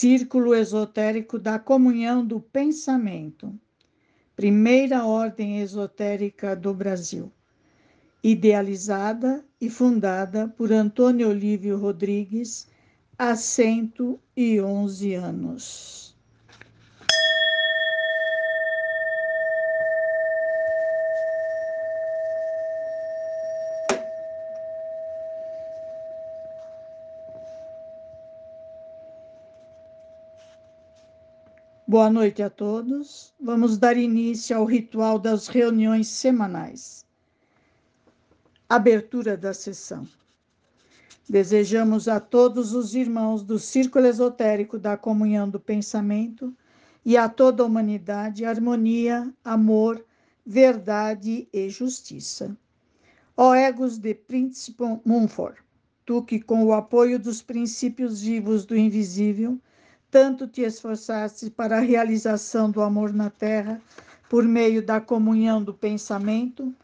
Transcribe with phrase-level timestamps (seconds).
[0.00, 3.52] Círculo Esotérico da Comunhão do Pensamento,
[4.34, 7.30] primeira ordem esotérica do Brasil,
[8.24, 12.66] idealizada e fundada por Antônio Olívio Rodrigues
[13.18, 15.99] há 111 anos.
[31.90, 33.34] Boa noite a todos.
[33.40, 37.04] Vamos dar início ao ritual das reuniões semanais.
[38.68, 40.06] Abertura da sessão.
[41.28, 46.54] Desejamos a todos os irmãos do Círculo Esotérico da Comunhão do Pensamento
[47.04, 50.06] e a toda a humanidade harmonia, amor,
[50.46, 52.56] verdade e justiça.
[53.36, 55.58] Ó egos de Príncipe Mumford,
[56.06, 59.60] tu que com o apoio dos princípios vivos do invisível
[60.10, 63.80] tanto te esforçaste para a realização do amor na terra
[64.28, 66.74] por meio da comunhão do pensamento,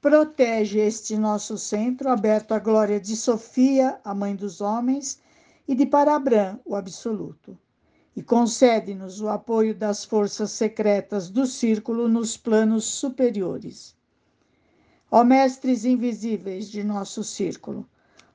[0.00, 5.20] protege este nosso centro aberto à glória de Sofia, a mãe dos homens,
[5.68, 7.58] e de Parabrã, o absoluto.
[8.14, 13.94] E concede-nos o apoio das forças secretas do círculo nos planos superiores.
[15.10, 17.88] Ó mestres invisíveis de nosso círculo,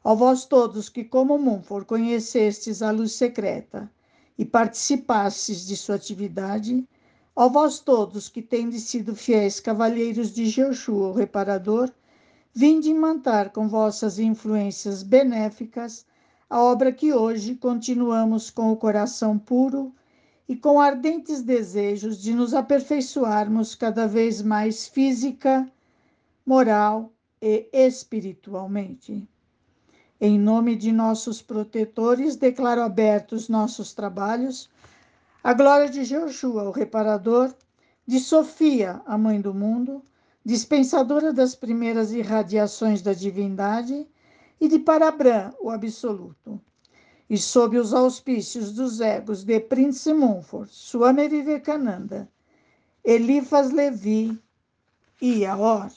[0.03, 3.89] ó vós todos que, como Mumfor, conhecestes a luz secreta,
[4.41, 6.83] e participastes de sua atividade,
[7.35, 11.91] ó vós todos que tendes sido fiéis cavalheiros de Jeoshua, o reparador,
[12.51, 16.07] vinde imantar com vossas influências benéficas
[16.49, 19.93] a obra que hoje continuamos com o coração puro
[20.49, 25.71] e com ardentes desejos de nos aperfeiçoarmos cada vez mais física,
[26.43, 29.29] moral e espiritualmente.
[30.23, 34.69] Em nome de nossos protetores, declaro abertos nossos trabalhos.
[35.43, 37.51] A glória de Jeoshua, o reparador,
[38.05, 40.03] de Sofia, a mãe do mundo,
[40.45, 44.07] dispensadora das primeiras irradiações da divindade,
[44.59, 46.61] e de Parabrã, o absoluto.
[47.27, 52.29] E sob os auspícios dos egos de Prince Mumford, Swami Vivekananda,
[53.03, 54.39] Elifas Levi
[55.19, 55.91] e Aor,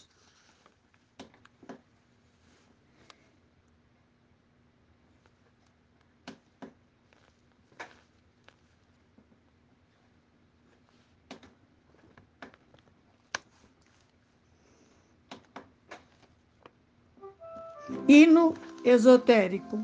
[18.07, 18.55] Hino
[18.85, 19.79] esotérico.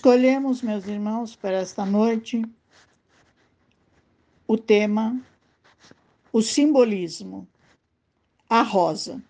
[0.00, 2.42] Escolhemos, meus irmãos, para esta noite
[4.48, 5.20] o tema
[6.32, 7.46] o simbolismo,
[8.48, 9.22] a rosa.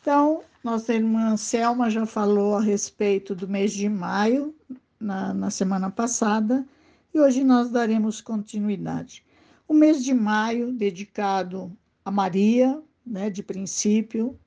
[0.00, 4.54] Então, nossa irmã Selma já falou a respeito do mês de maio
[5.00, 6.64] na, na semana passada
[7.12, 9.24] e hoje nós daremos continuidade.
[9.66, 14.38] O mês de maio, dedicado a Maria, né, de princípio.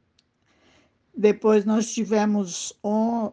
[1.17, 3.31] Depois nós tivemos on,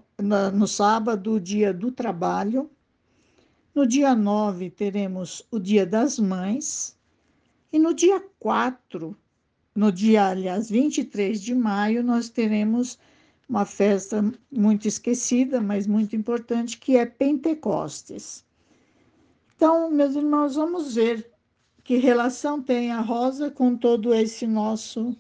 [0.54, 2.70] no sábado o dia do trabalho.
[3.74, 6.96] No dia 9 teremos o dia das mães.
[7.72, 9.16] E no dia 4,
[9.74, 12.98] no dia, aliás, 23 de maio, nós teremos
[13.48, 18.44] uma festa muito esquecida, mas muito importante, que é Pentecostes.
[19.56, 21.30] Então, meus irmãos, vamos ver
[21.82, 25.16] que relação tem a rosa com todo esse nosso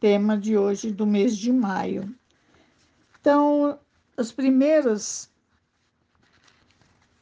[0.00, 2.14] tema de hoje, do mês de maio.
[3.20, 3.78] Então,
[4.16, 5.30] as primeiras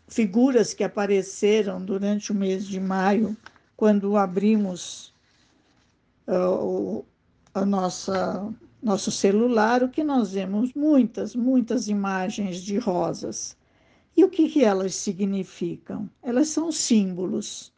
[0.09, 3.37] figuras que apareceram durante o mês de maio
[3.77, 5.15] quando abrimos
[6.29, 7.05] uh,
[7.55, 8.53] a nossa
[8.83, 13.57] nosso celular, o que nós vemos muitas, muitas imagens de rosas.
[14.17, 16.11] E o que, que elas significam?
[16.21, 17.73] Elas são símbolos.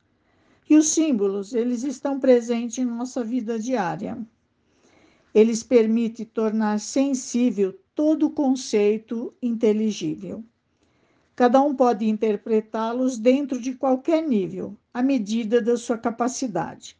[0.69, 4.17] E os símbolos, eles estão presentes em nossa vida diária.
[5.35, 10.45] Eles permitem tornar sensível todo conceito inteligível.
[11.35, 16.97] Cada um pode interpretá-los dentro de qualquer nível, à medida da sua capacidade.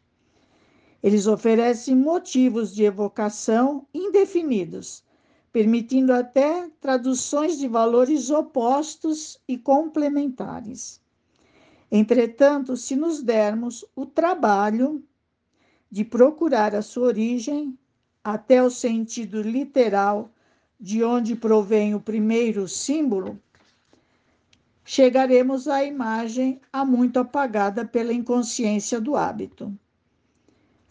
[1.01, 5.05] Eles oferecem motivos de evocação indefinidos,
[5.53, 11.01] permitindo até traduções de valores opostos e complementares.
[11.89, 15.01] Entretanto, se nos dermos o trabalho
[15.89, 17.77] de procurar a sua origem
[18.25, 20.31] até o sentido literal
[20.79, 23.39] de onde provém o primeiro símbolo,
[24.83, 29.71] chegaremos à imagem há muito apagada pela inconsciência do hábito.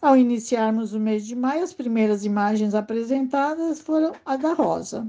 [0.01, 5.05] Ao iniciarmos o mês de maio, as primeiras imagens apresentadas foram a da rosa.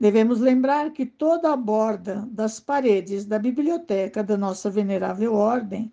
[0.00, 5.92] Devemos lembrar que toda a borda das paredes da biblioteca da nossa venerável ordem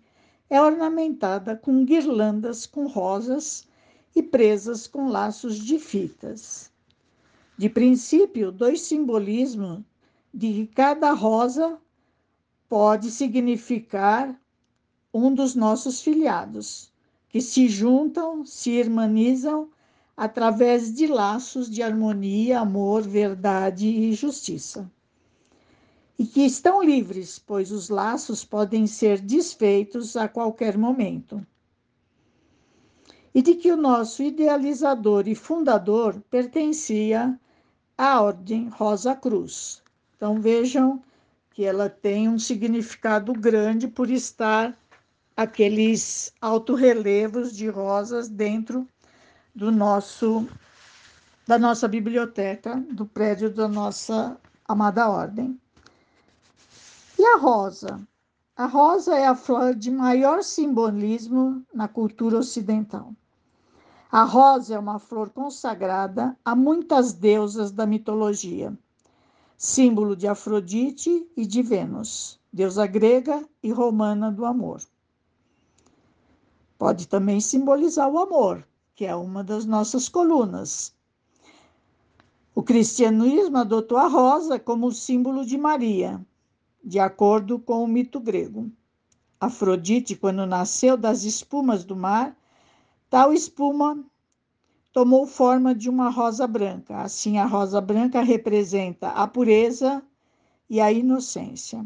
[0.50, 3.70] é ornamentada com guirlandas com rosas
[4.14, 6.70] e presas com laços de fitas.
[7.56, 9.82] De princípio, dois simbolismos
[10.32, 11.78] de cada rosa
[12.68, 14.34] pode significar
[15.12, 16.90] um dos nossos filiados,
[17.28, 19.68] que se juntam, se irmanizam
[20.16, 24.90] através de laços de harmonia, amor, verdade e justiça.
[26.18, 31.44] E que estão livres, pois os laços podem ser desfeitos a qualquer momento.
[33.34, 37.38] E de que o nosso idealizador e fundador pertencia
[37.96, 39.82] à Ordem Rosa Cruz,
[40.16, 41.02] então vejam
[41.50, 44.76] que ela tem um significado grande por estar
[45.36, 48.86] aqueles autorrelevos de rosas dentro
[49.54, 50.46] do nosso
[51.46, 55.58] da nossa biblioteca, do prédio da nossa amada ordem.
[57.18, 58.00] E a rosa?
[58.56, 63.12] A rosa é a flor de maior simbolismo na cultura ocidental.
[64.12, 68.72] A rosa é uma flor consagrada a muitas deusas da mitologia
[69.62, 74.82] símbolo de Afrodite e de Vênus, deusa grega e romana do amor.
[76.76, 80.92] Pode também simbolizar o amor, que é uma das nossas colunas.
[82.56, 86.20] O cristianismo adotou a rosa como símbolo de Maria,
[86.82, 88.68] de acordo com o mito grego.
[89.40, 92.36] Afrodite, quando nasceu das espumas do mar,
[93.12, 94.02] tal espuma
[94.90, 97.02] tomou forma de uma rosa branca.
[97.02, 100.02] Assim, a rosa branca representa a pureza
[100.66, 101.84] e a inocência.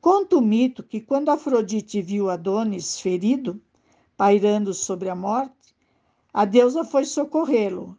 [0.00, 3.60] Conta o mito que quando Afrodite viu Adonis ferido,
[4.16, 5.74] pairando sobre a morte,
[6.32, 7.98] a deusa foi socorrê-lo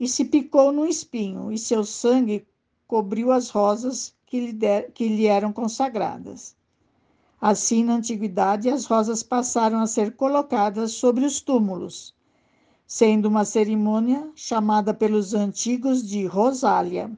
[0.00, 2.44] e se picou num espinho, e seu sangue
[2.88, 6.56] cobriu as rosas que lhe, der, que lhe eram consagradas.
[7.40, 12.14] Assim, na antiguidade, as rosas passaram a ser colocadas sobre os túmulos
[12.92, 17.08] sendo uma cerimônia chamada pelos antigos de Rosália.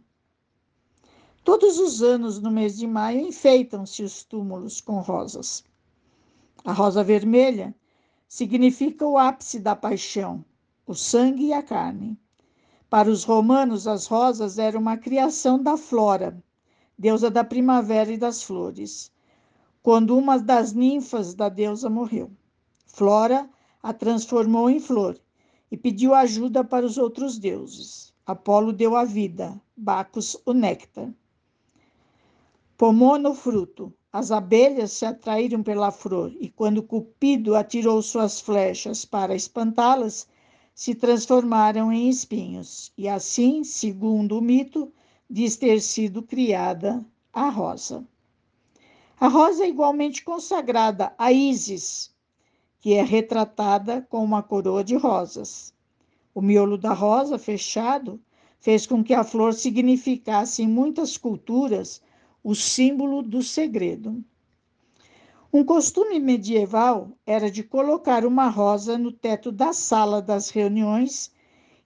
[1.42, 5.64] Todos os anos, no mês de maio, enfeitam-se os túmulos com rosas.
[6.62, 7.74] A rosa vermelha
[8.28, 10.44] significa o ápice da paixão,
[10.86, 12.20] o sangue e a carne.
[12.90, 16.36] Para os romanos, as rosas eram uma criação da Flora,
[16.98, 19.10] deusa da primavera e das flores,
[19.82, 22.30] quando uma das ninfas da deusa morreu.
[22.86, 23.48] Flora
[23.82, 25.18] a transformou em flor
[25.70, 28.14] e pediu ajuda para os outros deuses.
[28.24, 31.12] Apolo deu a vida, Bacos o néctar.
[32.76, 33.92] Pomona o fruto.
[34.12, 40.28] As abelhas se atraíram pela flor e, quando Cupido atirou suas flechas para espantá-las,
[40.74, 42.92] se transformaram em espinhos.
[42.96, 44.92] E assim, segundo o mito,
[45.28, 48.06] diz ter sido criada a rosa.
[49.22, 52.12] A rosa é igualmente consagrada a Ísis,
[52.80, 55.72] que é retratada com uma coroa de rosas.
[56.34, 58.20] O miolo da rosa fechado
[58.58, 62.02] fez com que a flor significasse em muitas culturas
[62.42, 64.24] o símbolo do segredo.
[65.52, 71.30] Um costume medieval era de colocar uma rosa no teto da sala das reuniões,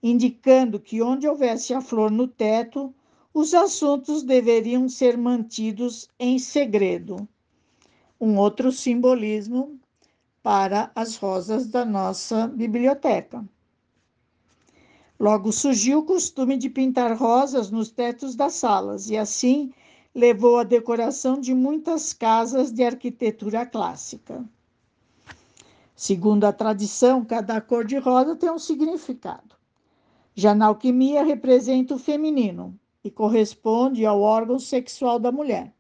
[0.03, 2.95] indicando que onde houvesse a flor no teto,
[3.37, 7.29] os assuntos deveriam ser mantidos em segredo.
[8.19, 9.79] Um outro simbolismo
[10.43, 13.47] para as rosas da nossa biblioteca.
[15.21, 19.71] Logo surgiu o costume de pintar rosas nos tetos das salas, e assim
[20.15, 24.43] levou à decoração de muitas casas de arquitetura clássica.
[25.95, 29.55] Segundo a tradição, cada cor de rosa tem um significado.
[30.35, 32.75] Já na alquimia, representa o feminino
[33.07, 35.73] e corresponde ao órgão sexual da mulher.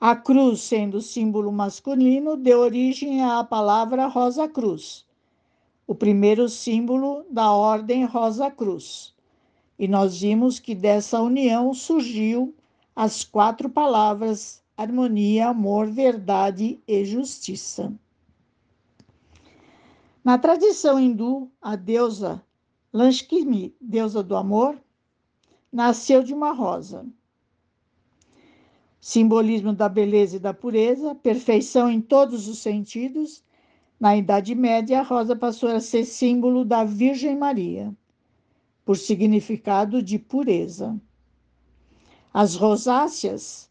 [0.00, 5.06] A cruz, sendo símbolo masculino, deu origem à palavra Rosa Cruz,
[5.86, 9.14] o primeiro símbolo da ordem Rosa Cruz.
[9.78, 12.54] E nós vimos que dessa união surgiu
[12.96, 17.92] as quatro palavras harmonia, amor, verdade e justiça.
[20.24, 22.42] Na tradição hindu, a deusa
[22.92, 24.80] Lanshkimi, deusa do amor,
[25.74, 27.04] nasceu de uma rosa.
[29.00, 33.42] Simbolismo da beleza e da pureza, perfeição em todos os sentidos.
[33.98, 37.92] Na Idade Média, a rosa passou a ser símbolo da Virgem Maria,
[38.84, 40.96] por significado de pureza.
[42.32, 43.68] As rosáceas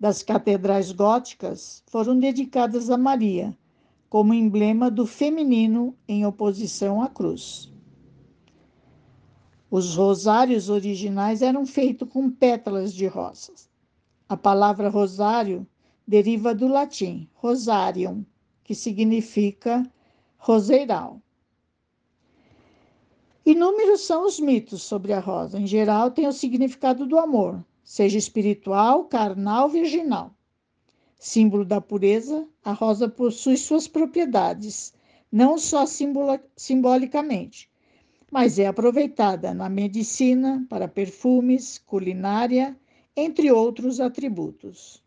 [0.00, 3.56] das catedrais góticas foram dedicadas a Maria,
[4.08, 7.71] como emblema do feminino em oposição à cruz.
[9.74, 13.70] Os rosários originais eram feitos com pétalas de rosas.
[14.28, 15.66] A palavra rosário
[16.06, 18.22] deriva do latim rosarium,
[18.62, 19.90] que significa
[20.36, 21.22] roseiral.
[23.46, 25.58] Inúmeros são os mitos sobre a rosa.
[25.58, 30.34] Em geral, tem o significado do amor, seja espiritual, carnal, virginal.
[31.18, 34.92] Símbolo da pureza, a rosa possui suas propriedades,
[35.32, 37.71] não só simbolicamente,
[38.32, 42.74] mas é aproveitada na medicina, para perfumes, culinária,
[43.14, 45.04] entre outros atributos.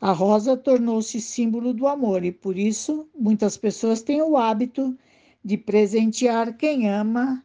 [0.00, 4.96] A rosa tornou-se símbolo do amor e, por isso, muitas pessoas têm o hábito
[5.44, 7.44] de presentear quem ama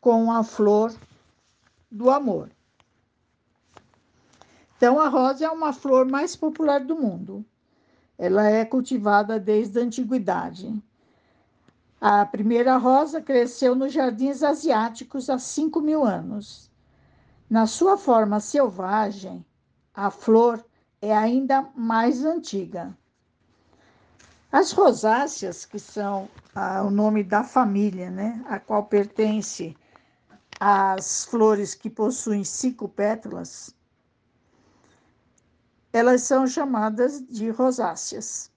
[0.00, 0.94] com a flor
[1.90, 2.50] do amor.
[4.74, 7.44] Então, a rosa é uma flor mais popular do mundo.
[8.16, 10.82] Ela é cultivada desde a antiguidade.
[12.04, 16.68] A primeira rosa cresceu nos jardins asiáticos há 5 mil anos.
[17.48, 19.46] Na sua forma selvagem,
[19.94, 20.66] a flor
[21.00, 22.92] é ainda mais antiga.
[24.50, 29.76] As rosáceas, que são ah, o nome da família, né, a qual pertence
[30.58, 33.72] as flores que possuem cinco pétalas,
[35.92, 38.51] elas são chamadas de rosáceas.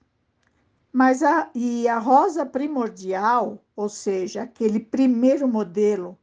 [0.96, 6.18] Mas a, e a rosa primordial, ou seja, aquele primeiro modelo,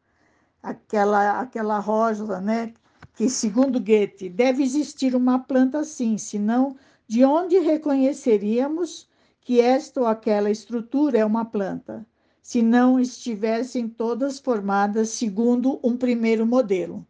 [0.64, 2.74] aquela, aquela rosa, né,
[3.14, 6.76] que segundo Goethe, deve existir uma planta assim, senão
[7.08, 9.08] de onde reconheceríamos
[9.42, 12.04] que esta ou aquela estrutura é uma planta,
[12.42, 17.06] se não estivessem todas formadas segundo um primeiro modelo.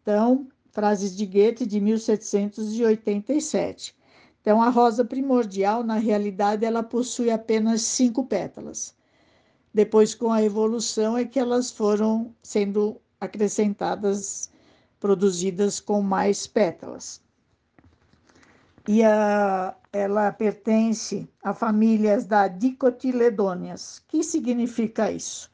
[0.00, 3.94] Então, frases de Goethe de 1787.
[4.44, 8.94] Então, a rosa primordial, na realidade, ela possui apenas cinco pétalas.
[9.72, 14.50] Depois, com a evolução, é que elas foram sendo acrescentadas,
[15.00, 17.22] produzidas com mais pétalas.
[18.86, 23.96] E a, ela pertence a famílias da dicotiledôneas.
[23.96, 25.50] O que significa isso?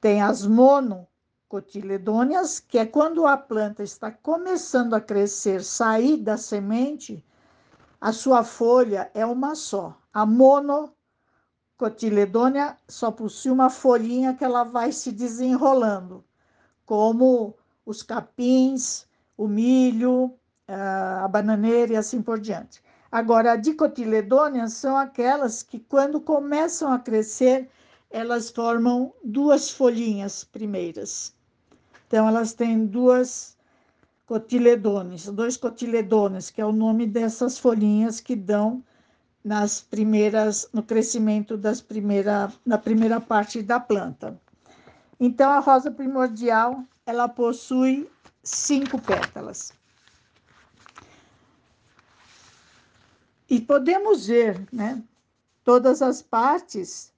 [0.00, 1.06] Tem as mono,
[1.48, 7.24] cotiledôneas, que é quando a planta está começando a crescer, sair da semente,
[8.00, 9.96] a sua folha é uma só.
[10.12, 16.22] A monocotiledônea só possui uma folhinha que ela vai se desenrolando,
[16.84, 20.34] como os capins, o milho,
[20.68, 22.82] a bananeira e assim por diante.
[23.10, 27.70] Agora, a dicotiledôneas são aquelas que, quando começam a crescer,
[28.10, 31.34] elas formam duas folhinhas primeiras.
[32.06, 33.55] Então, elas têm duas
[34.26, 38.82] cotiledones, dois cotiledones, que é o nome dessas folhinhas que dão
[39.42, 44.38] nas primeiras, no crescimento das primeira, na primeira parte da planta.
[45.20, 48.10] Então, a rosa primordial, ela possui
[48.42, 49.72] cinco pétalas.
[53.48, 55.00] E podemos ver, né,
[55.62, 57.12] todas as partes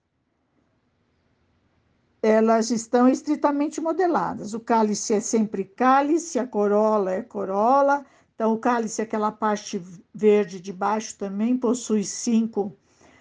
[2.22, 4.54] elas estão estritamente modeladas.
[4.54, 8.04] O cálice é sempre cálice, a corola é corola.
[8.34, 9.82] Então, o cálice, aquela parte
[10.14, 12.76] verde de baixo, também possui cinco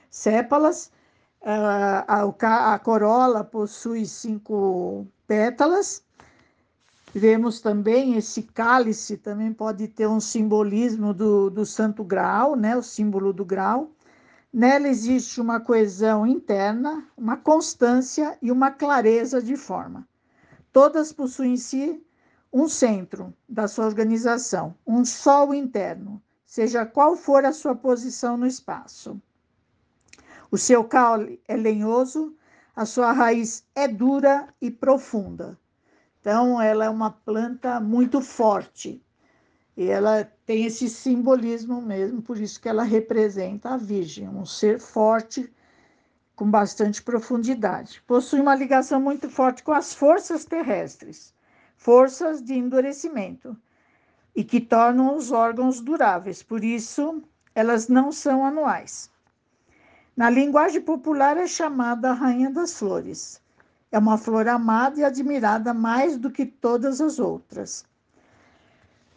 [0.10, 0.92] sépalas.
[1.44, 6.04] A, a, a corola possui cinco pétalas.
[7.14, 12.76] Vemos também esse cálice, também pode ter um simbolismo do, do santo grau, né?
[12.76, 13.92] o símbolo do grau.
[14.52, 20.08] Nela existe uma coesão interna, uma constância e uma clareza de forma.
[20.72, 22.04] Todas possuem em si
[22.52, 28.48] um centro da sua organização, um sol interno, seja qual for a sua posição no
[28.48, 29.22] espaço.
[30.50, 32.34] O seu caule é lenhoso,
[32.74, 35.60] a sua raiz é dura e profunda.
[36.22, 39.04] Então, ela é uma planta muito forte,
[39.78, 44.80] e ela tem esse simbolismo mesmo, por isso que ela representa a Virgem, um ser
[44.80, 45.54] forte
[46.36, 48.02] com bastante profundidade.
[48.08, 51.32] Possui uma ligação muito forte com as forças terrestres,
[51.78, 53.56] forças de endurecimento,
[54.36, 57.22] e que tornam os órgãos duráveis, por isso
[57.54, 59.12] elas não são anuais.
[60.16, 63.40] Na linguagem popular é chamada Rainha das Flores.
[63.92, 67.86] É uma flor amada e admirada mais do que todas as outras.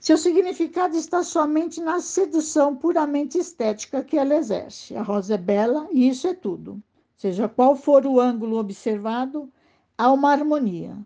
[0.01, 4.97] Seu significado está somente na sedução puramente estética que ela exerce.
[4.97, 6.83] A rosa é bela e isso é tudo.
[7.19, 9.53] Seja qual for o ângulo observado,
[9.99, 10.97] há uma harmonia.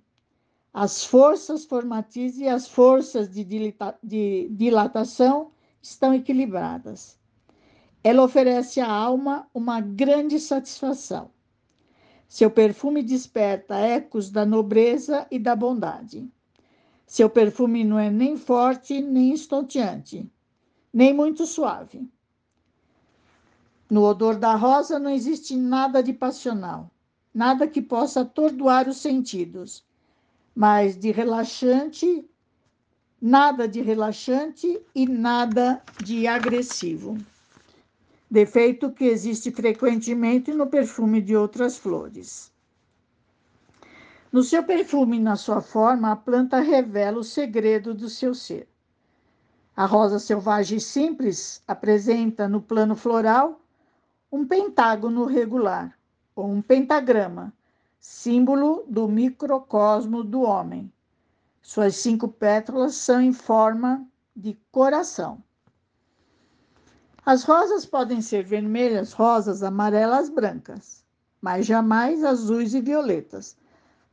[0.73, 3.45] As forças formativas e as forças de,
[4.01, 5.51] de dilatação
[5.83, 7.19] estão equilibradas.
[8.03, 11.33] Ela oferece à alma uma grande satisfação.
[12.29, 16.31] Seu perfume desperta ecos da nobreza e da bondade.
[17.15, 20.29] Seu perfume não é nem forte, nem estonteante,
[20.93, 22.11] nem muito suave.
[23.89, 26.91] No odor da rosa não existe nada de passional,
[27.33, 29.87] nada que possa atordoar os sentidos,
[30.57, 32.29] mas de relaxante,
[33.23, 37.17] nada de relaxante e nada de agressivo.
[38.29, 42.53] Defeito que existe frequentemente no perfume de outras flores.
[44.35, 48.69] No seu perfume e na sua forma, a planta revela o segredo do seu ser.
[49.77, 53.61] A rosa selvagem simples apresenta no plano floral
[54.33, 55.97] um pentágono regular,
[56.35, 57.53] ou um pentagrama,
[58.01, 60.93] símbolo do microcosmo do homem.
[61.63, 65.41] Suas cinco pétalas são em forma de coração.
[67.25, 71.05] As rosas podem ser vermelhas, rosas, amarelas, brancas,
[71.41, 73.57] mas jamais azuis e violetas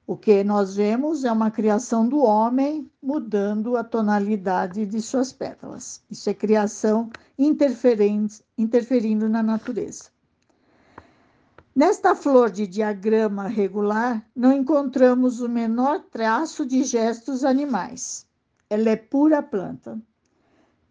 [0.05, 6.03] o que nós vemos é uma criação do homem mudando a tonalidade de suas pétalas.
[6.09, 10.05] Isso é criação interferindo na natureza.
[11.73, 18.27] Nesta flor de diagrama regular, não encontramos o menor traço de gestos animais.
[18.69, 19.97] Ela é pura planta.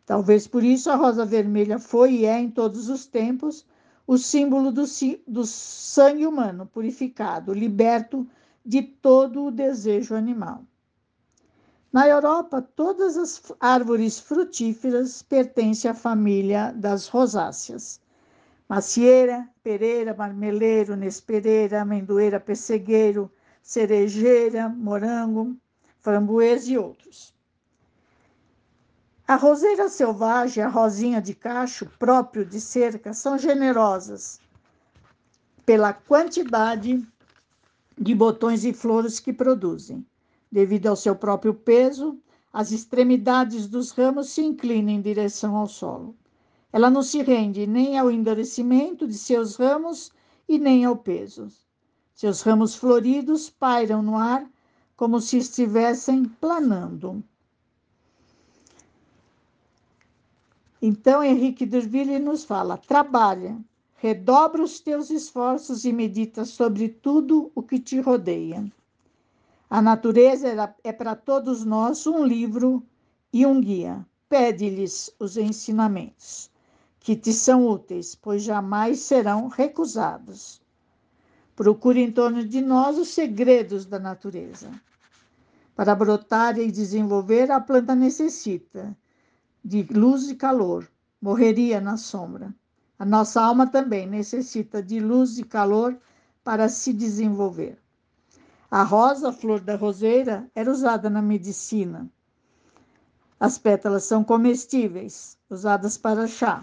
[0.06, 3.66] Talvez por isso a rosa vermelha foi e é em todos os tempos
[4.06, 4.84] o símbolo do,
[5.28, 8.26] do sangue humano purificado, liberto
[8.70, 10.62] de todo o desejo animal.
[11.92, 18.00] Na Europa, todas as árvores frutíferas pertencem à família das rosáceas.
[18.68, 23.28] Macieira, pereira, marmeleiro, nespereira, amendoeira, pessegueiro,
[23.60, 25.56] cerejeira, morango,
[25.98, 27.34] framboesa e outros.
[29.26, 34.38] A roseira selvagem, a rosinha de cacho, próprio de cerca, são generosas
[35.66, 37.04] pela quantidade
[38.00, 40.06] de botões e flores que produzem.
[40.50, 42.18] Devido ao seu próprio peso,
[42.50, 46.16] as extremidades dos ramos se inclinam em direção ao solo.
[46.72, 50.10] Ela não se rende nem ao endurecimento de seus ramos
[50.48, 51.48] e nem ao peso.
[52.14, 54.48] Seus ramos floridos pairam no ar
[54.96, 57.22] como se estivessem planando.
[60.80, 63.58] Então, Henrique Durville nos fala: trabalha,
[64.02, 68.64] Redobra os teus esforços e medita sobre tudo o que te rodeia.
[69.68, 72.82] A natureza é para todos nós um livro
[73.30, 74.02] e um guia.
[74.26, 76.50] Pede-lhes os ensinamentos,
[76.98, 80.62] que te são úteis, pois jamais serão recusados.
[81.54, 84.70] Procure em torno de nós os segredos da natureza,
[85.76, 88.96] Para brotar e desenvolver, a planta necessita
[89.62, 92.54] de luz e calor, morreria na sombra.
[93.00, 95.98] A nossa alma também necessita de luz e calor
[96.44, 97.78] para se desenvolver.
[98.70, 102.10] A rosa, flor da roseira, era usada na medicina.
[103.40, 106.62] As pétalas são comestíveis, usadas para chá.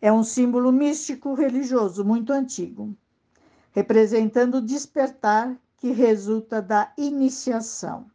[0.00, 2.96] É um símbolo místico religioso muito antigo,
[3.72, 8.06] representando o despertar que resulta da iniciação.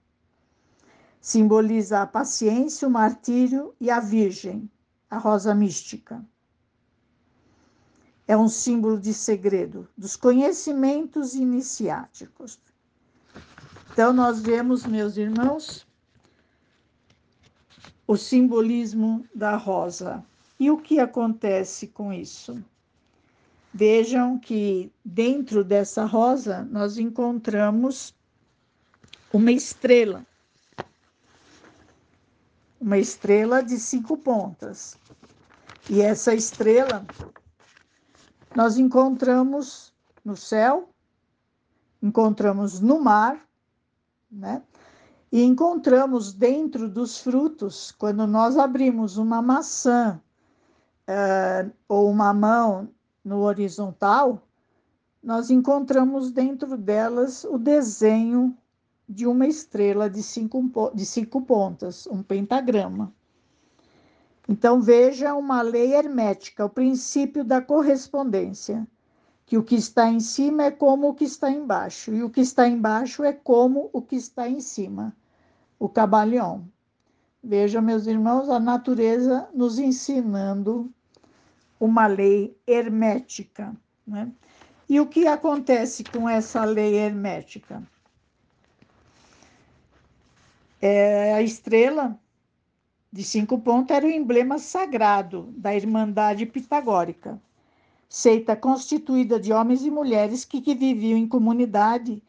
[1.21, 4.67] Simboliza a paciência, o martírio e a Virgem,
[5.08, 6.26] a rosa mística.
[8.27, 12.59] É um símbolo de segredo, dos conhecimentos iniciáticos.
[13.91, 15.86] Então, nós vemos, meus irmãos,
[18.07, 20.23] o simbolismo da rosa.
[20.59, 22.63] E o que acontece com isso?
[23.73, 28.15] Vejam que dentro dessa rosa nós encontramos
[29.31, 30.25] uma estrela.
[32.79, 34.97] Uma estrela de cinco pontas.
[35.89, 37.05] E essa estrela
[38.56, 40.89] nós encontramos no céu,
[42.02, 43.46] encontramos no mar,
[44.32, 44.62] né?
[45.32, 50.22] E encontramos dentro dos frutos, quando nós abrimos uma maçã
[51.08, 52.89] uh, ou uma mão
[53.26, 54.44] no horizontal,
[55.24, 58.56] nós encontramos dentro delas o desenho
[59.10, 63.12] de uma estrela de cinco, de cinco pontas, um pentagrama.
[64.47, 68.86] Então, veja uma lei hermética, o princípio da correspondência,
[69.45, 72.41] que o que está em cima é como o que está embaixo, e o que
[72.41, 75.15] está embaixo é como o que está em cima,
[75.79, 76.62] o cabalion.
[77.41, 80.91] Veja, meus irmãos, a natureza nos ensinando
[81.79, 83.75] uma lei hermética.
[84.08, 84.32] Né?
[84.88, 87.84] E o que acontece com essa lei hermética?
[90.82, 92.17] É, a estrela
[93.13, 97.39] de cinco pontos era o emblema sagrado da Irmandade Pitagórica,
[98.10, 102.23] seita constituída de homens e mulheres que, que viviam em comunidade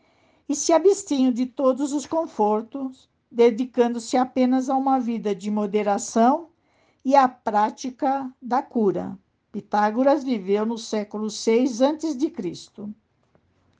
[0.46, 6.48] e se abstinham de todos os confortos, dedicando-se apenas a uma vida de moderação
[7.02, 9.18] e à prática da cura.
[9.50, 12.88] Pitágoras viveu no século VI a.C.,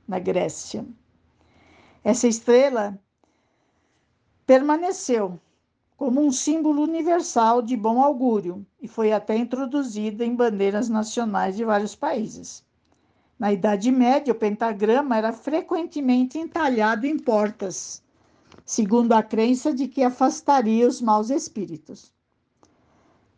[0.09, 0.87] na Grécia.
[2.03, 2.99] Essa estrela
[4.47, 5.39] permaneceu
[5.97, 11.65] como um símbolo universal de bom augúrio e foi até introduzida em bandeiras nacionais de
[11.65, 12.65] vários países.
[13.39, 18.03] Na Idade Média, o pentagrama era frequentemente entalhado em portas,
[18.65, 22.13] segundo a crença de que afastaria os maus espíritos.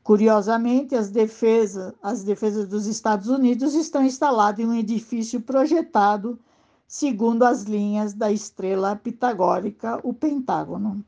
[0.02, 6.38] Curiosamente, as defesas, as defesas dos Estados Unidos estão instaladas em um edifício projetado
[6.86, 11.04] segundo as linhas da estrela pitagórica, o Pentágono.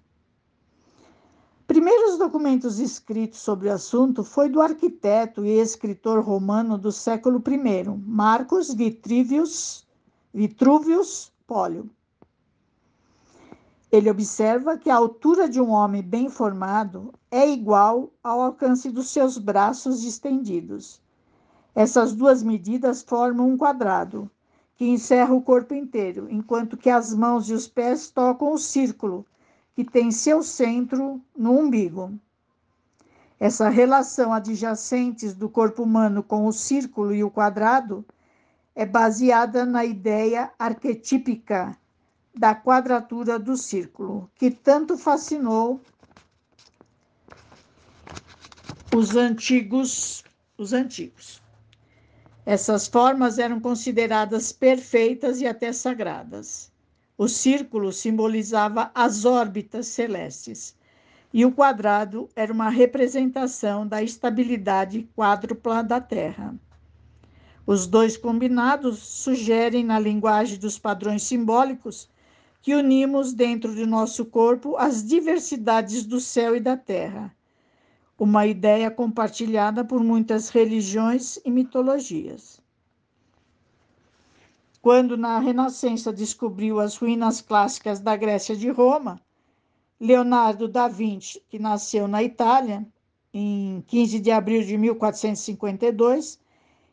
[1.69, 7.85] Primeiros documentos escritos sobre o assunto foi do arquiteto e escritor romano do século I,
[8.07, 9.87] Marcos Vitruvius,
[10.33, 11.91] Vitruvius Polio.
[13.93, 19.11] Ele observa que a altura de um homem bem formado é igual ao alcance dos
[19.11, 21.03] seus braços estendidos.
[21.75, 24.31] Essas duas medidas formam um quadrado,
[24.75, 29.27] que encerra o corpo inteiro, enquanto que as mãos e os pés tocam o círculo,
[29.79, 32.19] que tem seu centro no umbigo.
[33.39, 38.05] Essa relação adjacentes do corpo humano com o círculo e o quadrado
[38.75, 41.79] é baseada na ideia arquetípica
[42.35, 45.81] da quadratura do círculo, que tanto fascinou
[48.93, 50.25] os antigos,
[50.57, 51.41] os antigos.
[52.45, 56.69] Essas formas eram consideradas perfeitas e até sagradas.
[57.19, 60.77] O círculo simbolizava as órbitas celestes
[61.35, 66.55] e o quadrado era uma representação da estabilidade quádrupla da Terra.
[67.67, 72.09] Os dois combinados sugerem, na linguagem dos padrões simbólicos,
[72.63, 77.35] que unimos dentro de nosso corpo as diversidades do céu e da terra,
[78.17, 82.63] uma ideia compartilhada por muitas religiões e mitologias.
[84.81, 89.21] Quando na Renascença descobriu as ruínas clássicas da Grécia de Roma,
[90.01, 92.87] Leonardo da Vinci, que nasceu na Itália
[93.35, 96.41] em 15 de abril de 1452,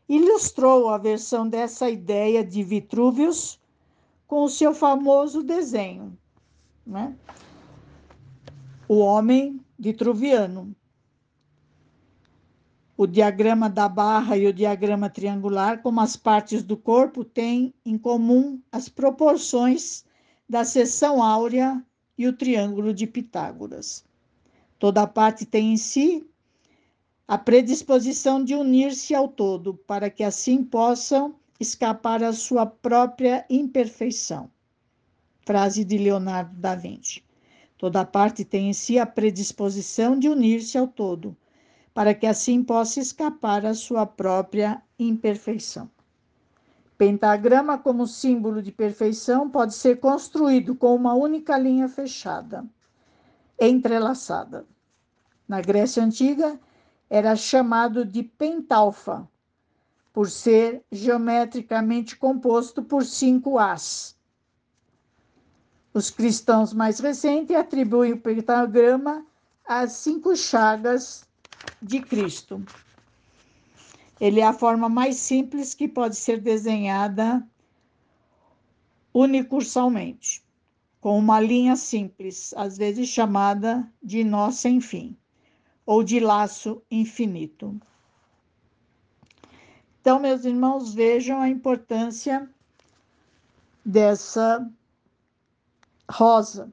[0.08, 3.60] ilustrou a versão dessa ideia de Vitruvius
[4.26, 6.16] com o seu famoso desenho,
[6.84, 7.16] né?
[8.88, 10.74] O homem vitruviano.
[12.98, 17.98] O diagrama da barra e o diagrama triangular, como as partes do corpo, têm em
[17.98, 20.02] comum as proporções
[20.48, 21.84] da seção áurea
[22.16, 24.02] e o triângulo de Pitágoras.
[24.78, 26.26] Toda parte tem em si
[27.28, 34.50] a predisposição de unir-se ao todo, para que assim possam escapar à sua própria imperfeição.
[35.44, 37.22] Frase de Leonardo da Vinci.
[37.76, 41.36] Toda parte tem em si a predisposição de unir-se ao todo,
[41.96, 45.90] para que assim possa escapar à sua própria imperfeição.
[46.98, 52.66] Pentagrama, como símbolo de perfeição, pode ser construído com uma única linha fechada,
[53.58, 54.66] entrelaçada.
[55.48, 56.60] Na Grécia Antiga,
[57.08, 59.26] era chamado de pentalfa,
[60.12, 64.14] por ser geometricamente composto por cinco As.
[65.94, 69.24] Os cristãos mais recentes atribuem o pentagrama
[69.66, 71.25] às cinco chagas
[71.80, 72.64] de Cristo.
[74.20, 77.46] Ele é a forma mais simples que pode ser desenhada
[79.12, 80.44] unicursalmente,
[81.00, 85.16] com uma linha simples, às vezes chamada de nó sem fim,
[85.84, 87.78] ou de laço infinito.
[90.00, 92.48] Então, meus irmãos, vejam a importância
[93.84, 94.70] dessa
[96.10, 96.72] rosa.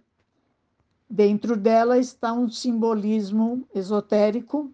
[1.10, 4.74] Dentro dela está um simbolismo esotérico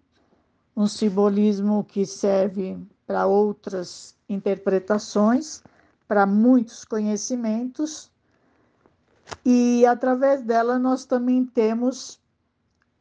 [0.80, 5.62] um simbolismo que serve para outras interpretações,
[6.08, 8.10] para muitos conhecimentos,
[9.44, 12.18] e através dela nós também temos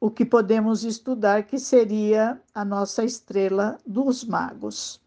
[0.01, 5.01] o que podemos estudar, que seria a nossa estrela dos magos,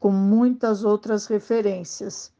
[0.00, 2.32] com muitas outras referências,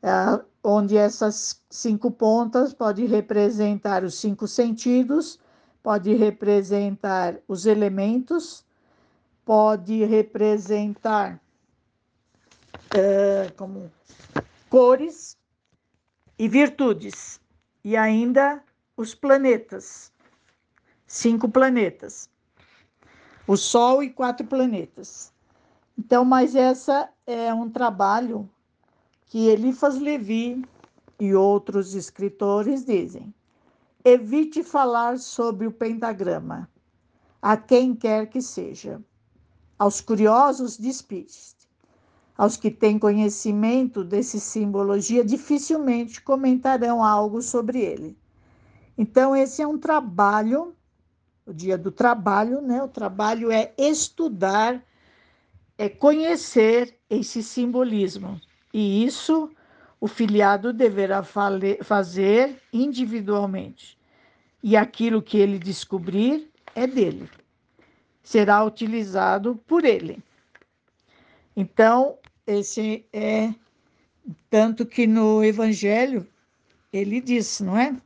[0.00, 5.40] é, onde essas cinco pontas podem representar os cinco sentidos,
[5.82, 8.64] pode representar os elementos,
[9.46, 11.40] pode representar
[12.90, 13.92] é, como
[14.68, 15.38] cores
[16.36, 17.40] e virtudes,
[17.84, 18.60] e ainda
[18.96, 20.12] os planetas,
[21.06, 22.28] cinco planetas,
[23.46, 25.32] o Sol e quatro planetas.
[25.96, 28.50] Então, mas essa é um trabalho
[29.26, 30.60] que Elifas Levi
[31.20, 33.32] e outros escritores dizem.
[34.04, 36.68] Evite falar sobre o pentagrama,
[37.40, 39.00] a quem quer que seja
[39.78, 41.54] aos curiosos, despiste.
[42.36, 48.16] Aos que têm conhecimento desse simbologia, dificilmente comentarão algo sobre ele.
[48.98, 50.74] Então, esse é um trabalho,
[51.46, 52.82] o dia do trabalho, né?
[52.82, 54.82] O trabalho é estudar,
[55.78, 58.40] é conhecer esse simbolismo.
[58.72, 59.50] E isso
[59.98, 61.22] o filiado deverá
[61.82, 63.98] fazer individualmente.
[64.62, 67.30] E aquilo que ele descobrir é dele
[68.26, 70.20] será utilizado por ele.
[71.56, 73.54] Então, esse é
[74.50, 76.26] tanto que no Evangelho
[76.92, 77.96] ele diz, não é?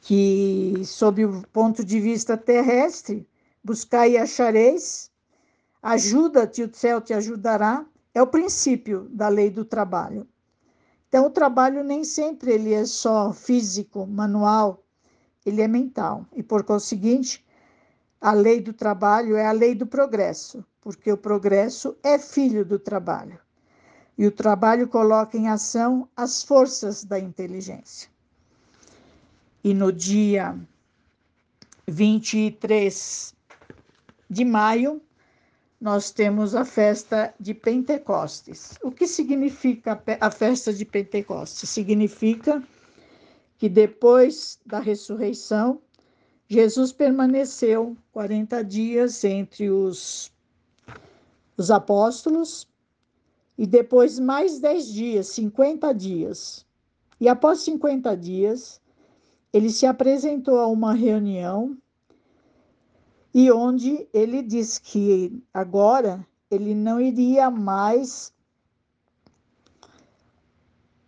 [0.00, 3.28] Que, sob o ponto de vista terrestre,
[3.62, 5.10] buscai e achareis,
[5.82, 10.26] ajuda-te, o céu te ajudará, é o princípio da lei do trabalho.
[11.06, 14.82] Então, o trabalho nem sempre ele é só físico, manual,
[15.44, 16.24] ele é mental.
[16.34, 17.44] E, por conseguinte,
[18.22, 22.78] a lei do trabalho é a lei do progresso, porque o progresso é filho do
[22.78, 23.38] trabalho.
[24.16, 28.08] E o trabalho coloca em ação as forças da inteligência.
[29.64, 30.56] E no dia
[31.88, 33.34] 23
[34.30, 35.02] de maio,
[35.80, 38.78] nós temos a festa de Pentecostes.
[38.84, 41.68] O que significa a festa de Pentecostes?
[41.68, 42.62] Significa
[43.58, 45.80] que depois da ressurreição,
[46.52, 50.30] Jesus permaneceu 40 dias entre os,
[51.56, 52.68] os apóstolos
[53.56, 56.66] e depois mais 10 dias, 50 dias.
[57.18, 58.82] E após 50 dias,
[59.50, 61.74] ele se apresentou a uma reunião
[63.32, 68.30] e onde ele disse que agora ele não iria mais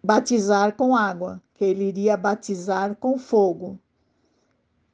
[0.02, 3.78] batizar com água, que ele iria batizar com fogo.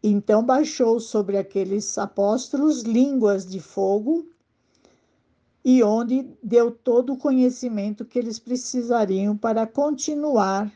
[0.02, 4.26] Então baixou sobre aqueles apóstolos línguas de fogo,
[5.64, 10.72] e onde deu todo o conhecimento que eles precisariam para continuar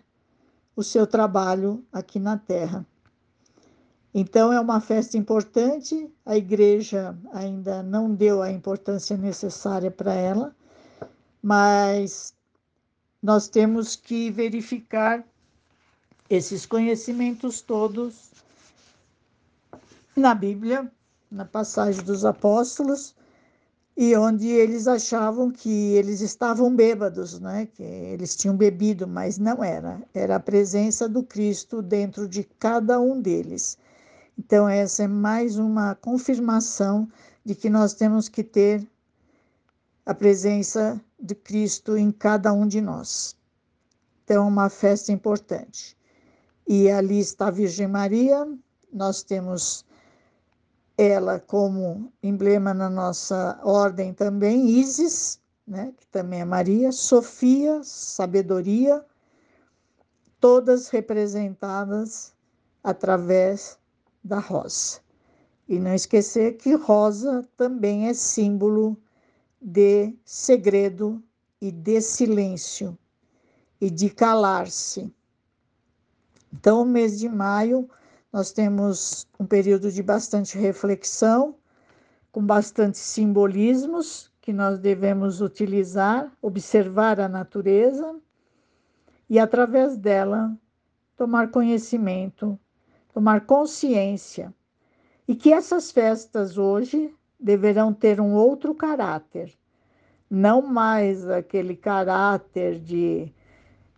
[0.76, 2.86] o seu trabalho aqui na terra.
[4.12, 10.54] Então é uma festa importante, a igreja ainda não deu a importância necessária para ela,
[11.42, 12.34] mas
[13.22, 15.24] nós temos que verificar
[16.28, 18.30] esses conhecimentos todos
[20.16, 20.90] na Bíblia,
[21.30, 23.14] na passagem dos apóstolos,
[23.96, 27.66] e onde eles achavam que eles estavam bêbados, né?
[27.66, 30.02] que eles tinham bebido, mas não era.
[30.12, 33.78] Era a presença do Cristo dentro de cada um deles.
[34.36, 37.08] Então, essa é mais uma confirmação
[37.44, 38.84] de que nós temos que ter
[40.04, 43.36] a presença de Cristo em cada um de nós.
[44.24, 45.96] Então, uma festa importante.
[46.66, 48.46] E ali está a Virgem Maria,
[48.92, 49.84] nós temos
[50.96, 59.04] ela como emblema na nossa ordem também, Isis, né, que também é Maria, Sofia, sabedoria,
[60.38, 62.34] todas representadas
[62.82, 63.78] através
[64.22, 65.00] da rosa.
[65.66, 68.96] E não esquecer que rosa também é símbolo
[69.60, 71.22] de segredo
[71.60, 72.96] e de silêncio
[73.80, 75.12] e de calar-se.
[76.52, 77.88] Então, o mês de maio
[78.34, 81.54] nós temos um período de bastante reflexão,
[82.32, 88.12] com bastante simbolismos que nós devemos utilizar, observar a natureza
[89.30, 90.52] e, através dela,
[91.16, 92.58] tomar conhecimento,
[93.12, 94.52] tomar consciência.
[95.28, 99.56] E que essas festas hoje deverão ter um outro caráter,
[100.28, 103.32] não mais aquele caráter de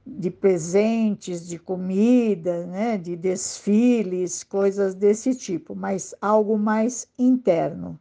[0.07, 7.99] de presentes, de comida, né, de desfiles, coisas desse tipo, mas algo mais interno,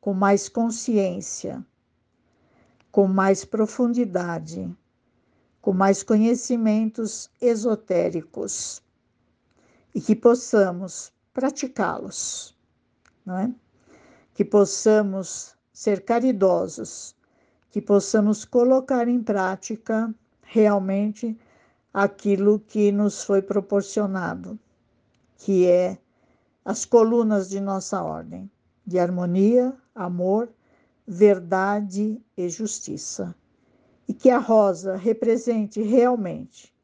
[0.00, 1.64] com mais consciência,
[2.92, 4.72] com mais profundidade,
[5.60, 8.80] com mais conhecimentos esotéricos
[9.92, 12.56] e que possamos praticá-los,
[13.26, 13.52] não é?
[14.34, 17.16] Que possamos ser caridosos,
[17.70, 20.14] que possamos colocar em prática
[20.52, 21.38] realmente
[21.94, 24.58] aquilo que nos foi proporcionado,
[25.38, 25.96] que é
[26.64, 28.50] as colunas de nossa ordem,
[28.84, 30.48] de harmonia, amor,
[31.06, 33.32] verdade e justiça.
[34.08, 36.74] E que a rosa represente realmente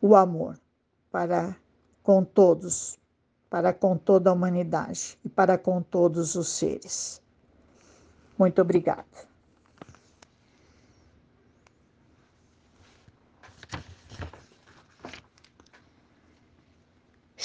[0.00, 0.58] o amor
[1.10, 1.54] para
[2.02, 2.98] com todos,
[3.50, 7.22] para com toda a humanidade e para com todos os seres.
[8.38, 9.33] Muito obrigada.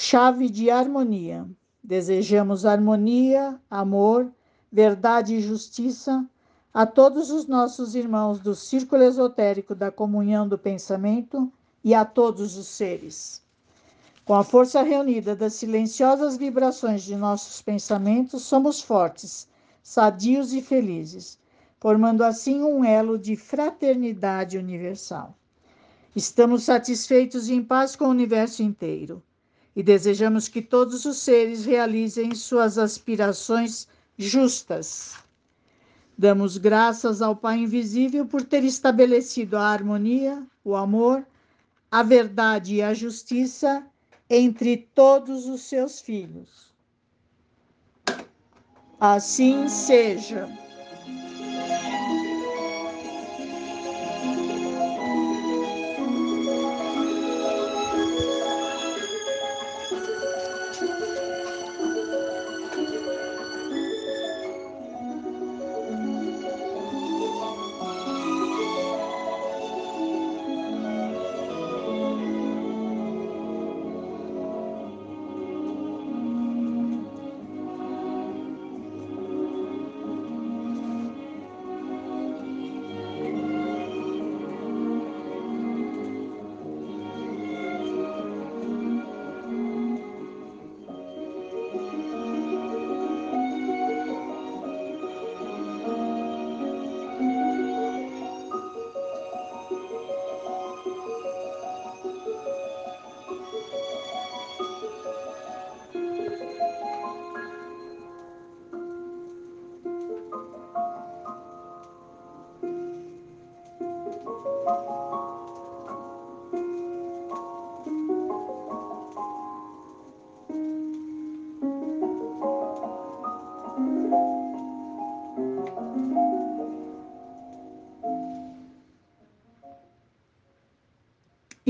[0.00, 1.46] Chave de harmonia.
[1.84, 4.32] Desejamos harmonia, amor,
[4.72, 6.26] verdade e justiça
[6.72, 11.52] a todos os nossos irmãos do círculo esotérico da comunhão do pensamento
[11.84, 13.42] e a todos os seres.
[14.24, 19.46] Com a força reunida das silenciosas vibrações de nossos pensamentos, somos fortes,
[19.82, 21.38] sadios e felizes,
[21.78, 25.36] formando assim um elo de fraternidade universal.
[26.16, 29.22] Estamos satisfeitos e em paz com o universo inteiro
[29.74, 35.14] e desejamos que todos os seres realizem suas aspirações justas.
[36.18, 41.24] Damos graças ao Pai Invisível por ter estabelecido a harmonia, o amor,
[41.90, 43.86] a verdade e a justiça
[44.28, 46.70] entre todos os seus filhos.
[49.00, 50.46] Assim seja.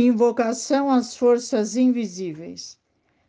[0.06, 2.78] Invocação às forças invisíveis.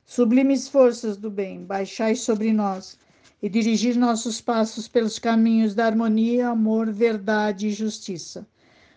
[0.05, 2.97] Sublimes forças do bem, baixai sobre nós
[3.43, 8.47] e dirigir nossos passos pelos caminhos da harmonia, amor, verdade e justiça.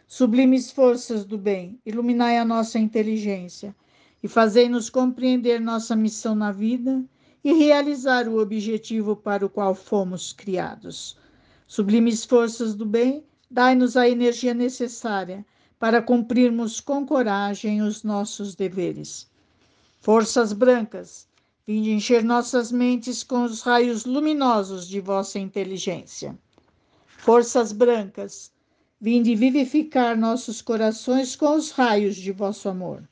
[0.06, 3.74] Sublimes forças do bem, iluminai a nossa inteligência
[4.22, 7.04] e fazei-nos compreender nossa missão na vida
[7.42, 11.18] e realizar o objetivo para o qual fomos criados.
[11.66, 15.44] Sublimes forças do bem, dai-nos a energia necessária
[15.78, 19.28] para cumprirmos com coragem os nossos deveres.
[20.00, 21.26] Forças brancas,
[21.66, 26.38] vinde encher nossas mentes com os raios luminosos de vossa inteligência.
[27.06, 28.52] Forças brancas,
[29.00, 33.06] vinde vivificar nossos corações com os raios de vosso amor.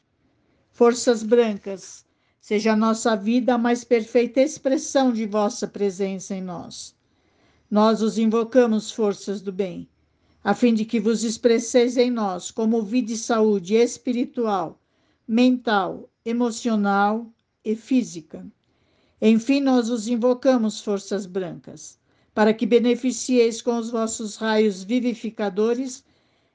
[0.70, 2.04] Forças brancas,
[2.40, 6.94] seja a nossa vida a mais perfeita expressão de vossa presença em nós.
[7.70, 9.88] Nós os invocamos, forças do bem,
[10.44, 14.80] a fim de que vos expresseis em nós como vida e saúde espiritual,
[15.26, 17.30] mental, emocional
[17.64, 18.44] e física.
[19.20, 21.98] Enfim, nós os invocamos, forças brancas,
[22.34, 26.04] para que beneficieis com os vossos raios vivificadores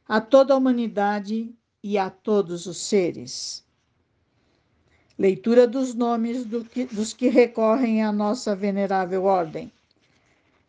[0.08, 3.66] a toda a humanidade e a todos os seres.
[5.18, 9.72] Leitura dos nomes do que, dos que recorrem à nossa venerável ordem.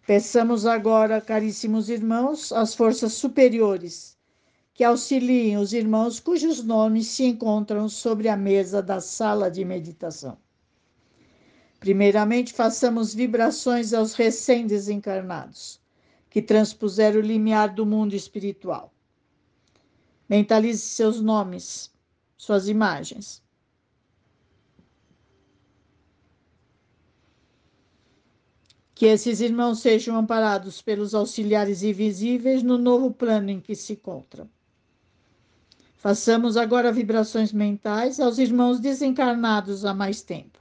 [0.09, 4.17] Peçamos agora, caríssimos irmãos, as forças superiores
[4.73, 10.39] que auxiliem os irmãos cujos nomes se encontram sobre a mesa da sala de meditação.
[11.79, 15.79] Primeiramente, façamos vibrações aos recém-desencarnados,
[16.31, 18.95] que transpuseram o limiar do mundo espiritual.
[20.27, 21.93] Mentalize seus nomes,
[22.35, 23.43] suas imagens.
[28.99, 34.51] Que esses irmãos sejam amparados pelos auxiliares invisíveis no novo plano em que se encontram.
[35.97, 40.59] Façamos agora vibrações mentais aos irmãos desencarnados há mais tempo,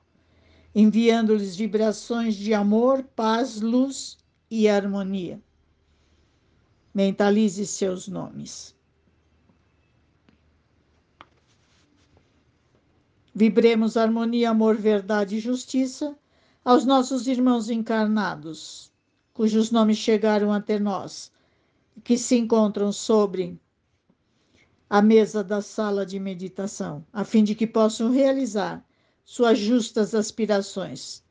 [0.76, 4.20] enviando-lhes vibrações de amor, paz, luz
[4.52, 5.42] e harmonia.
[6.94, 8.76] Mentalize seus nomes.
[13.34, 16.16] Vibremos harmonia, amor, verdade e justiça
[16.68, 18.92] aos nossos irmãos encarnados,
[19.34, 21.32] cujos nomes chegaram até nós,
[22.04, 23.58] que se encontram sobre
[24.90, 28.86] a mesa da sala de meditação, a fim de que possam realizar
[29.24, 31.24] suas justas aspirações,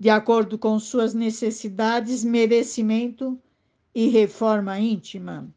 [0.00, 3.40] de acordo com suas necessidades, merecimento
[3.94, 5.48] e reforma íntima.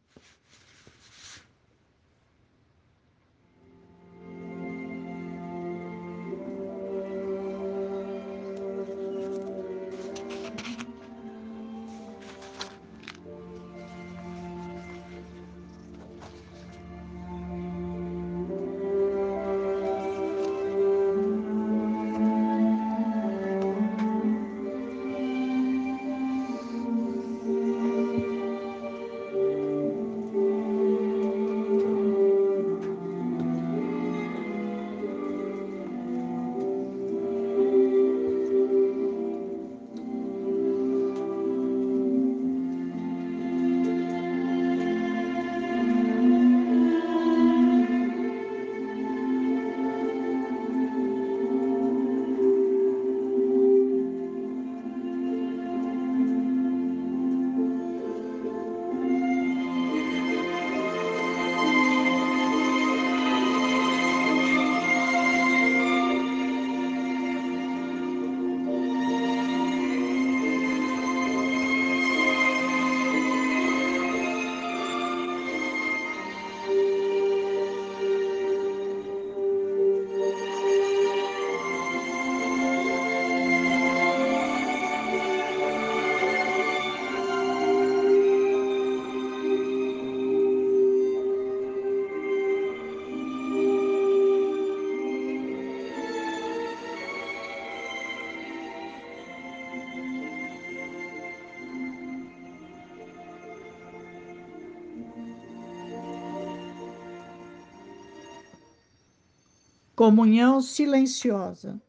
[109.96, 111.82] Comunhão silenciosa.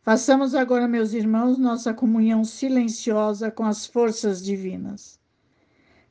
[0.00, 5.20] Façamos agora, meus irmãos, nossa comunhão silenciosa com as forças divinas.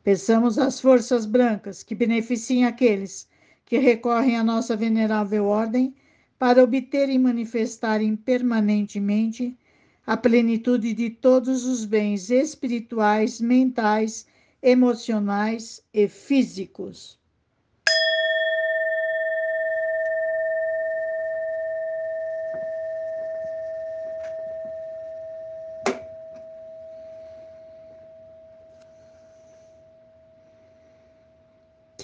[0.04, 3.28] Peçamos às forças brancas que beneficiem aqueles
[3.66, 5.96] que recorrem à nossa venerável ordem
[6.38, 9.58] para obterem e manifestarem permanentemente
[10.06, 14.28] a plenitude de todos os bens espirituais, mentais,
[14.62, 17.18] emocionais e físicos.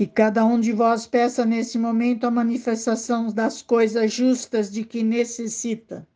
[0.02, 5.04] Que cada um de vós peça nesse momento a manifestação das coisas justas de que
[5.04, 6.08] necessita.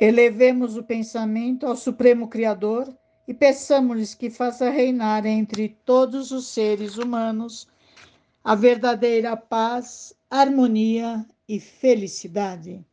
[0.00, 2.92] Elevemos o pensamento ao Supremo Criador
[3.28, 7.68] e peçamos-lhes que faça reinar entre todos os seres humanos
[8.42, 12.84] a verdadeira paz, harmonia e felicidade.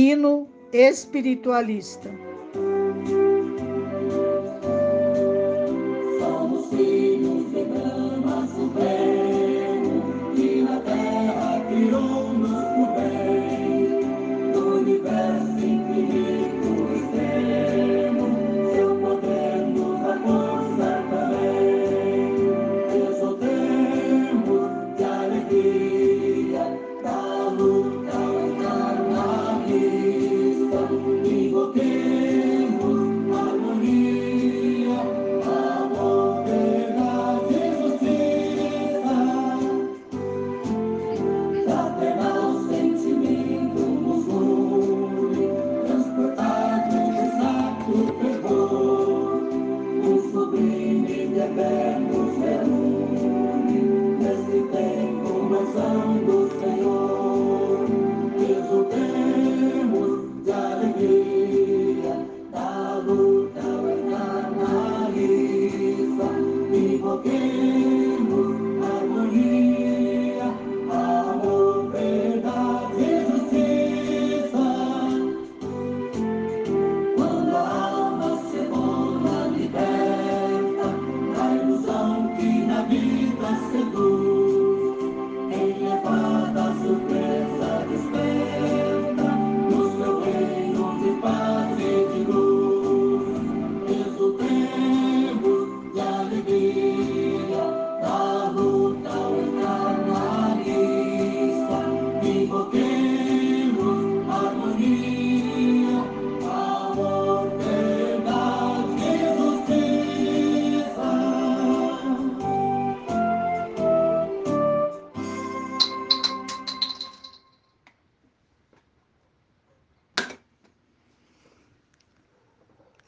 [0.00, 2.08] Hino espiritualista.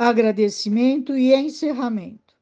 [0.02, 2.34] Agradecimento e encerramento.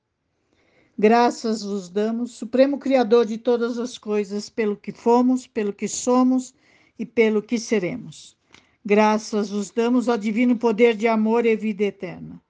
[0.98, 6.54] Graças vos damos, Supremo Criador de todas as coisas, pelo que fomos, pelo que somos
[6.98, 8.34] e pelo que seremos.
[8.82, 12.40] Graças vos damos ao divino poder de amor e vida eterna.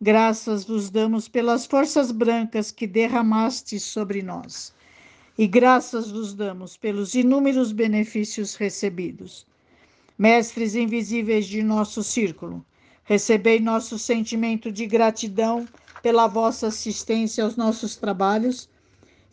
[0.00, 4.74] Graças vos damos pelas forças brancas que derramaste sobre nós.
[5.36, 9.46] E graças vos damos pelos inúmeros benefícios recebidos.
[10.16, 12.64] Mestres invisíveis de nosso círculo,
[13.04, 15.68] Recebei nosso sentimento de gratidão
[16.02, 18.68] pela vossa assistência aos nossos trabalhos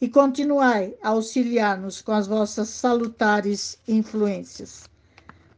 [0.01, 4.89] e continuai a auxiliar-nos com as vossas salutares influências.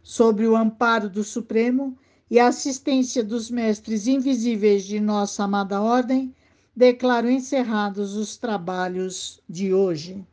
[0.03, 1.97] Sobre o amparo do Supremo
[2.29, 6.35] e a assistência dos mestres invisíveis de nossa amada ordem,
[6.75, 10.23] declaro encerrados os trabalhos de hoje.